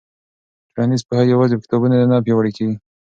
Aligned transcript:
ټولنیز 0.71 1.01
پوهه 1.07 1.23
یوازې 1.33 1.55
په 1.57 1.63
کتابونو 1.65 1.95
نه 2.11 2.17
پیاوړې 2.25 2.51
کېږي. 2.57 2.75